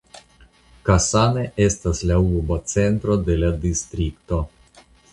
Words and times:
Kasane 0.89 1.43
estas 1.67 2.03
la 2.13 2.19
urba 2.23 2.59
centro 2.75 3.21
de 3.31 3.39
la 3.45 3.55
Distrikto. 3.67 4.45